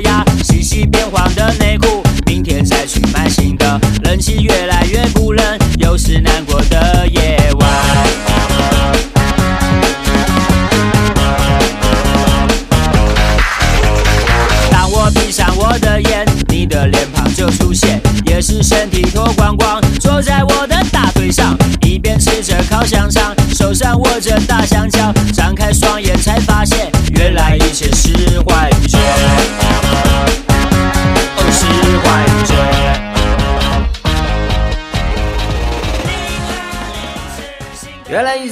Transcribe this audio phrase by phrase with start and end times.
[0.00, 3.80] 呀，洗洗变黄的内裤，明天再去买新的。
[4.04, 5.44] 冷气越来越不冷，
[5.78, 7.68] 又是难过的夜晚。
[14.70, 26.07] 当我闭上我的眼，你的脸庞就出现，也是身体脱光光，坐在我的大腿上，一边吃着烤香肠，手上握着大香蕉，张开双眼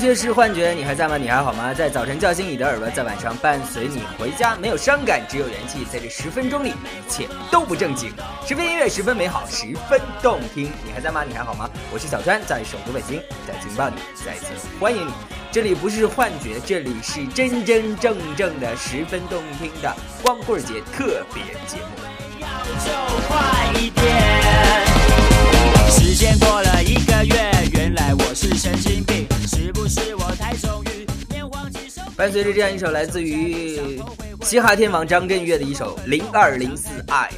[0.06, 1.16] 这是幻觉，你还在吗？
[1.16, 1.74] 你还好吗？
[1.74, 2.56] 在早晨叫醒你。
[2.56, 5.84] 的耳朵，在晚上伴随你回家，没有伤感，只有元气。
[5.92, 8.12] 在这十分钟里，一切都不正经。
[8.46, 10.70] 十分音乐，十分美好，十分动听。
[10.84, 11.24] 你还在吗？
[11.28, 11.68] 你还好吗？
[11.92, 14.46] 我是小川，在首都北京，在劲爆里再次
[14.78, 15.12] 欢迎你。
[15.50, 21.98] 这里不是幻觉，这里是真真正正的十分动听的光棍节特别节目。
[22.40, 22.46] 要
[22.78, 24.06] 就快一点。
[25.90, 31.06] 时间过了一个月，原来我是神经病，是不是我太纵欲？
[32.16, 34.00] 伴随着这样一首来自于
[34.40, 37.30] 嘻哈天王张震岳的一首《零二零四爱》，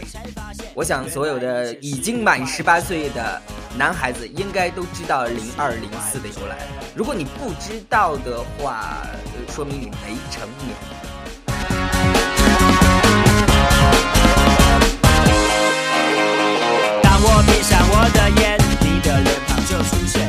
[0.72, 3.42] 我想所有的已经满十八岁的
[3.76, 6.56] 男孩子应该都知道零二零四的由来。
[6.94, 9.04] 如果你不知道的话，
[9.50, 10.76] 说明你没成年。
[17.02, 20.27] 当我闭上我的眼，你的脸庞就出现，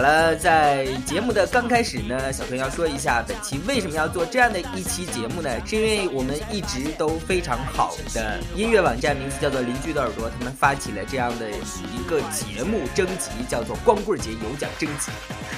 [0.00, 5.50] 好了，在节目的刚开始呢，小春要说一下本期为什么要做这样的一期节目呢？
[5.66, 15.12] 是因为我们一直都非常好的音乐网站，名字叫做邻居的耳朵，他们发起了这样的一个节目征集，叫做光棍节有奖征集。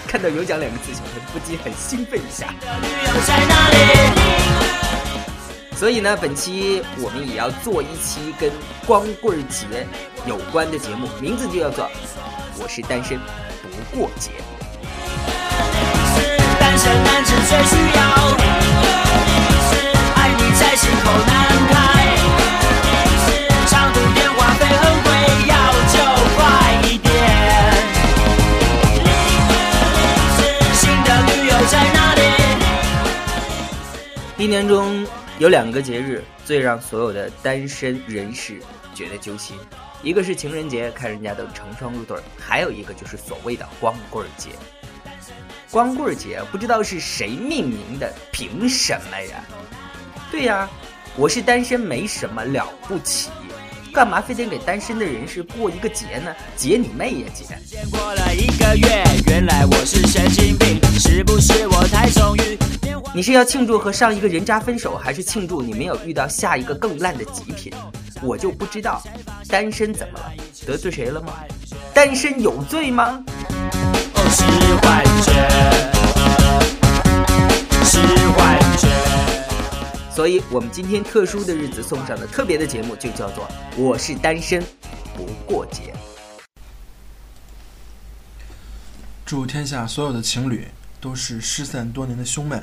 [0.08, 2.52] 看到有奖两个字，小春不禁很兴奋一下。
[5.76, 8.50] 所以呢，本期我们也要做一期跟
[8.88, 9.86] 光棍节
[10.26, 11.84] 有关的节目，名字就叫做
[12.60, 13.16] 《我是单身
[13.72, 14.30] 不过节》。
[16.60, 18.00] 单身男子最需要，
[20.14, 21.32] 爱你在心口难
[21.68, 21.72] 开。
[23.66, 25.06] 长途电话费很贵，
[25.48, 25.54] 要
[25.92, 25.94] 就
[26.36, 26.40] 快
[26.88, 27.10] 一点。
[30.74, 32.20] 新的女友在哪里？
[34.36, 35.06] 一年中
[35.38, 38.60] 有两个节日最让所有的单身人士
[38.94, 39.56] 觉得揪心，
[40.02, 44.50] 一个是情人节，看人家都成双入对儿；还有一个就是所谓的光棍节。
[45.70, 49.44] 光棍节不知道是谁命名的，凭什么呀？
[50.30, 50.68] 对呀，
[51.16, 53.30] 我是单身没什么了不起，
[53.92, 56.34] 干嘛非得给单身的人士过一个节呢？
[56.56, 57.44] 节你妹呀节！
[57.64, 62.08] 间过了一个月，原来我是神经病，是不是我太
[63.14, 67.72] 你是要庆祝和上一个人渣分手，还是庆祝你没有遇到下一个更烂的极品？
[68.22, 69.02] 我就不知道，
[69.48, 70.32] 单身怎么了？
[70.64, 71.34] 得罪谁了吗？
[71.92, 73.24] 单身有罪吗？
[74.14, 74.44] 哦是
[74.76, 75.32] 幻觉，
[77.84, 77.98] 是
[78.30, 78.88] 幻觉。
[80.14, 83.44] 所以，我们今天特殊的日子送上的特别的节目就叫做
[83.76, 84.62] 《我是单身
[85.16, 85.92] 不过节》。
[89.26, 90.68] 祝天下所有的情侣
[91.00, 92.62] 都是失散多年的兄妹。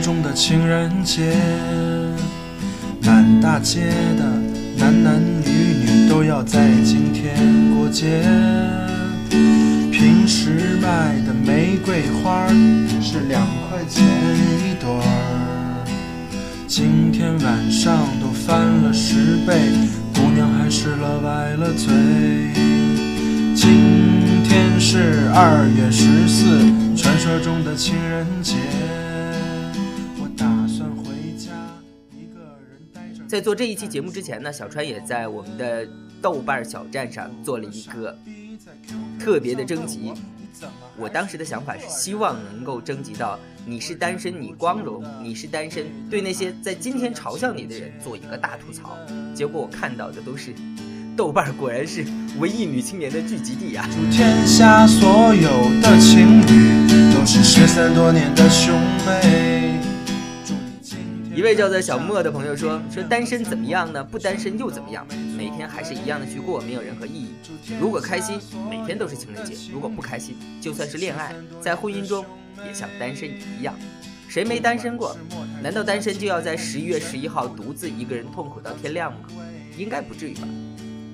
[0.00, 1.34] 中的情人节，
[3.02, 3.86] 满大街
[4.16, 4.24] 的
[4.76, 7.34] 男男女女都要在今天
[7.74, 8.22] 过节。
[9.90, 12.46] 平时卖的玫瑰花
[13.00, 15.84] 是两块钱一朵儿，
[16.66, 19.58] 今天晚上都翻了十倍，
[20.14, 21.88] 姑娘还是了歪了嘴。
[23.56, 26.60] 今天是二月十四，
[26.96, 28.54] 传说中的情人节，
[33.28, 35.86] 在做这一期节目之前呢，小川也在我们的
[36.22, 38.16] 豆瓣小站上做了一个
[39.20, 40.14] 特别的征集。
[40.96, 48.96] 我当时的想法是希望能够征集到你是单身你光荣，你是单身对那些在今天嘲笑你的人做一个大吐槽。
[49.34, 50.54] 结果我看到的都是
[51.14, 52.06] 豆瓣，果然是
[52.38, 53.86] 文艺女青年的聚集地啊！
[53.92, 55.50] 祝天下所有
[55.82, 56.40] 的情
[57.12, 58.74] 都是失散多年的兄
[59.06, 59.17] 妹。
[61.38, 64.02] 一位叫做小莫的朋友说：“说单身怎么样呢？
[64.02, 65.06] 不单身又怎么样？
[65.36, 67.28] 每天还是一样的去过，没有任何意义。
[67.80, 72.26] 如果开心，每天都是情人节；如果不开心，就算是恋爱，在婚姻中
[72.66, 73.72] 也像单身一样。
[74.26, 75.16] 谁没单身过？
[75.62, 79.28] 难道单身就要在十一月十一号独自一个人痛苦到天亮吗？
[79.76, 80.48] 应该不至于吧？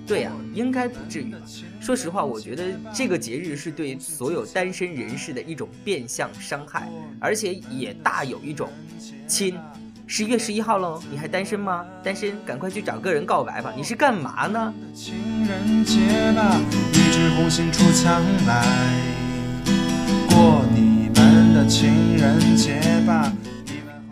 [0.07, 1.39] 对呀，应该不至于吧。
[1.83, 6.89] 说实话，我觉得这个节日是对所有单身人士的一种变相伤害，
[7.21, 8.71] 而且也大有一种
[9.29, 9.59] 亲。
[10.07, 11.85] 十一月十一号喽，你还单身吗？
[12.03, 13.73] 单身，赶快去找个人告白吧！
[13.75, 14.73] 你是干嘛呢？
[14.95, 15.15] 情
[15.47, 15.99] 人节
[16.37, 16.61] 吧，
[16.93, 18.65] 一枝红杏出墙来，
[20.29, 23.33] 过你们的情人节吧。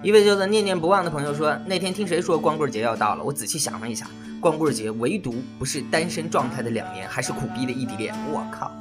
[0.03, 4.07] 一位叫做念念不忘的朋友说，那天听谁说光棍节要到了，我仔细想了一下，
[4.41, 8.15] 光棍节唯独不是单身状态的两年，还是苦逼的异地恋。
[8.33, 8.73] 我靠，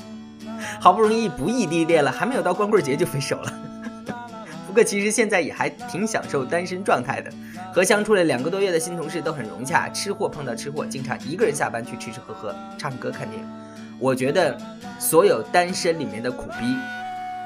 [0.79, 3.53] 好不容易不异地恋了，还没有到光棍节就分手了。
[4.71, 7.29] 不过其实现在也还挺享受单身状态的，
[7.73, 13.45] 和相处了两个多月的新同事都很融洽，吃货碰到吃货，经常一个人下班去吃吃喝喝、唱歌看电影。
[13.99, 14.57] 我觉得
[14.97, 16.77] 所有单身里面的苦逼，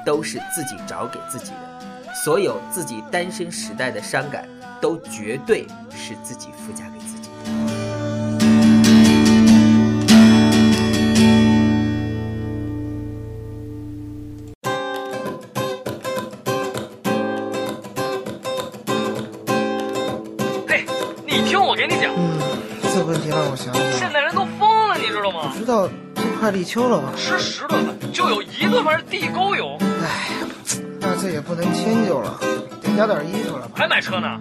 [0.04, 2.14] 都是自己找给自己的。
[2.14, 4.48] 所有自己单身时代的伤感，
[4.80, 7.28] 都绝对是自己附加给自己。
[7.28, 7.75] 的，
[25.56, 25.90] 知道吗？
[26.14, 27.12] 知道，这快立秋了吧？
[27.16, 29.76] 吃十顿饭就有一顿饭是地沟油。
[29.80, 30.32] 哎。
[31.00, 32.36] 那这也不能迁就了，
[32.82, 33.74] 得加点衣服了吧？
[33.76, 34.40] 还买车呢？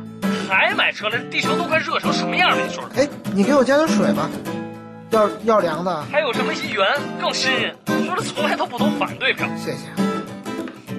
[0.49, 1.17] 还买车呢？
[1.29, 2.57] 地球都快热成什么样了？
[2.65, 2.89] 你说说。
[2.95, 4.27] 哎，你给我加点水吧，
[5.11, 6.03] 要要凉的。
[6.11, 6.83] 还有什么一元
[7.21, 7.51] 更新
[7.85, 8.07] 你？
[8.07, 9.47] 说的从来都不投反对票。
[9.57, 10.04] 谢谢。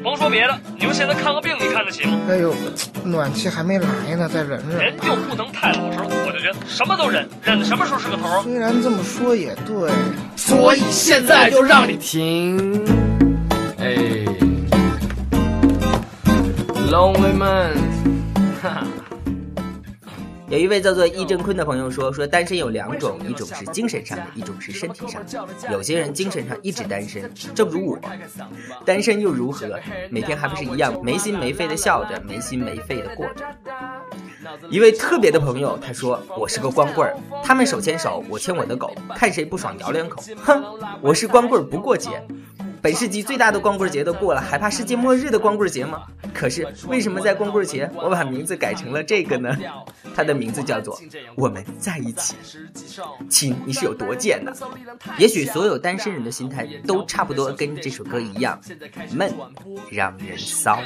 [0.06, 2.16] 甭说别的，你们现在看个病，你看得起吗？
[2.28, 2.54] 哎呦，
[3.02, 4.78] 暖气还没来呢，再忍忍。
[4.78, 8.40] 人就不能太老实了，我就觉得什么都忍，忍什么时候是个头？
[8.44, 9.90] 虽然这么说也对，
[10.36, 12.84] 所以现在就让你停。
[13.80, 13.96] 哎。
[16.88, 17.74] Lonely man，
[20.56, 25.70] 有一位叫做易正坤的朋友说：“说单身有两种，一种是精神上的，一种是身体上的。
[25.70, 27.98] 有些人精神上一直单身，正如我，
[28.86, 29.78] 单身又如何？
[30.08, 33.44] 每天还不是一样没心没肺的笑着，没心没肺的过着。”
[34.70, 37.14] 一位特别的朋友他说：“我是个光棍儿，
[37.44, 40.22] 他们手牵手，我牵我的狗，看谁不爽咬两口。
[40.38, 40.64] 哼，
[41.02, 42.10] 我是光棍儿不过节。”
[42.86, 46.04] 本世纪最大的光棍节都过了，还怕世界末日的光棍节吗？
[46.32, 49.58] 可是为什么在光棍节我把名字改成了这个呢？
[50.14, 50.96] 它的名字叫做
[51.34, 52.36] “我们在一起”。
[53.28, 54.52] 亲，你是有多贱呢？
[55.18, 58.56] 也许所有单身人的心态都差不多，跟这首歌一样
[59.10, 59.34] 闷，
[59.90, 60.78] 让人骚。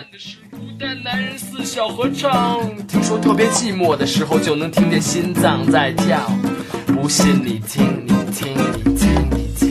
[2.89, 6.33] 听说特别寂寞的时候就能听见心脏在跳，
[6.87, 9.70] 不信你听，你听，你听。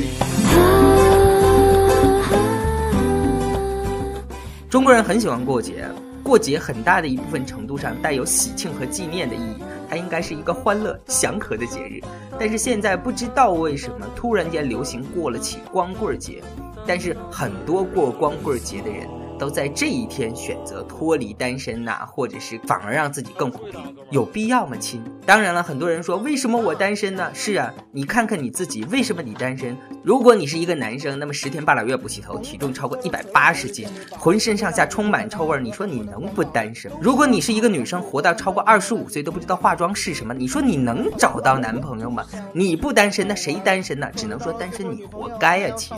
[4.70, 5.84] 中国人很喜欢过节，
[6.22, 12.00] 过节很大的一部分程度上带有喜庆和纪念的意义，它应该是一个欢乐祥和的节日。
[12.40, 16.44] 但是现在不知道为什么突然间流行过了起光棍节，
[16.86, 19.10] 但是很多过光棍节的人。
[19.40, 23.78] 都在这一天选择脱离单身呐，或者是反而让自己更苦逼，
[24.12, 25.02] 有必要吗，亲？
[25.26, 27.32] 当然了，很多人说为什么我单身呢？
[27.34, 29.78] 是啊，你看看你自己，为什么你单身？
[30.04, 36.92] 如果你是一个男生，那么十天半拉月不洗头，体重超过一百八十斤，浑身上下充满臭味，你说你能不单身？
[37.00, 42.26] 如果你是一个女生，活到超过二十五岁都不知道化妆是什么，你说你能找到男朋友吗？
[42.52, 44.10] 你不单身，那谁单身呢？
[44.16, 45.96] 只能说单身你活该呀，亲。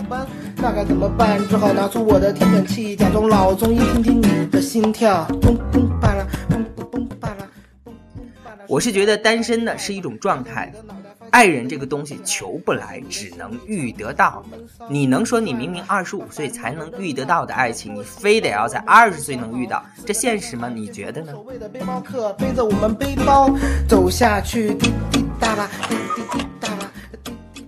[0.57, 1.39] 那该怎么办？
[1.47, 3.30] 只好拿出我的听诊器，假装。
[3.31, 7.47] 老中医听听你的心跳，嘣嘣巴拉，嘣嘣嘣巴拉。
[8.67, 10.69] 我是觉得单身呢是一种状态，
[11.29, 14.43] 爱人这个东西求不来，只能遇得到。
[14.89, 20.67] 你能说你明明二十五岁才能遇得到的爱情，你非得要在二十岁能遇到，这现实吗？
[20.67, 21.31] 你觉得呢？
[21.31, 23.49] 所谓的背包客背着我们背包
[23.87, 26.50] 走下去，滴滴答答，滴滴滴。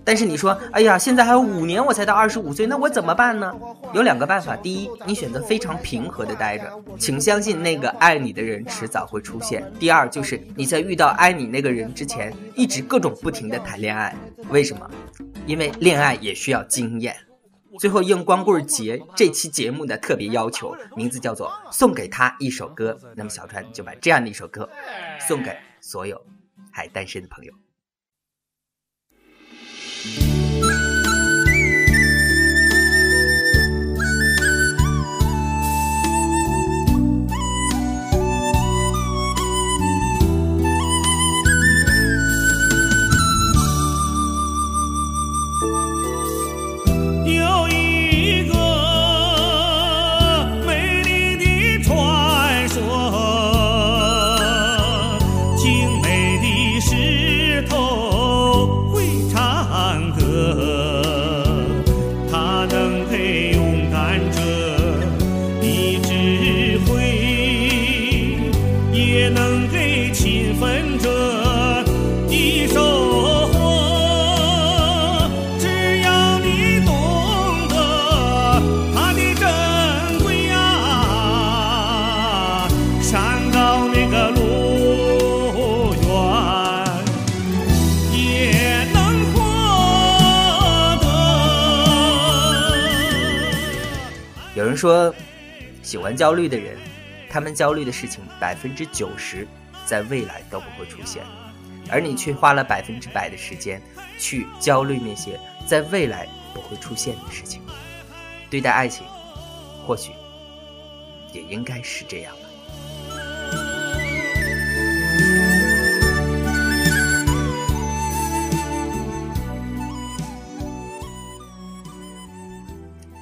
[0.04, 3.52] 但是你说，哎呀，现在还有五年我才到二十五岁，那我怎么办呢？
[3.94, 4.54] 有两个办法。
[4.56, 9.64] 第一，你选择非常平和的待着，请相信那个爱你的人迟早会出现。
[9.78, 14.14] 第二，就是你在遇到爱你那个人之前，一直各种不停的谈恋爱。
[14.50, 14.90] 为什么？
[15.46, 17.16] 因为恋爱也需要经验。
[17.78, 22.96] 最后应光棍节这期节目的特别要求，名字叫做送给他一首歌。
[23.16, 24.68] 那么小川就把这样的一首歌
[25.18, 26.20] 送给所有
[26.70, 27.52] 还单身的朋友。
[30.04, 30.43] 有
[94.76, 95.14] 说，
[95.82, 96.76] 喜欢焦虑的人，
[97.28, 99.46] 他们焦虑的事情百分之九十
[99.84, 101.22] 在未来都不会出现，
[101.90, 103.82] 而你却花了百分之百的时间
[104.18, 107.60] 去焦虑那些在未来不会出现的事情。
[108.48, 109.06] 对待爱情，
[109.86, 110.12] 或许
[111.32, 112.32] 也应该是这样。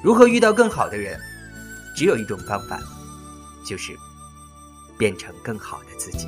[0.03, 1.17] 如何遇到更好的人？
[1.95, 2.79] 只有一种方法，
[3.65, 3.97] 就是
[4.97, 6.27] 变成更好的自己。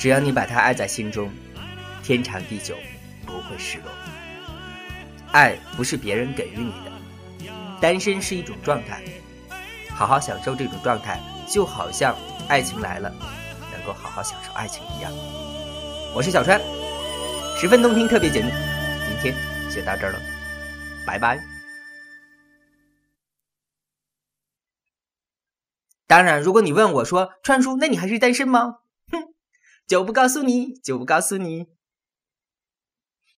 [0.00, 1.30] 只要你把它爱在心中，
[2.02, 2.74] 天长地久
[3.26, 3.92] 不会失落。
[5.30, 7.50] 爱不是别人给予你的，
[7.82, 9.02] 单身是一种状态，
[9.90, 12.16] 好好享受这种状态，就好像
[12.48, 13.10] 爱情来了，
[13.72, 15.12] 能够好好享受爱情一样。
[16.14, 16.58] 我是小川，
[17.58, 18.48] 十分动听，特别节目，
[19.06, 19.34] 今天
[19.70, 20.20] 就到这儿了，
[21.06, 21.38] 拜拜。
[26.06, 28.78] 当然，如果你问我说川叔，那你还是单身吗？
[29.90, 31.66] 就不告诉你，就不告诉你。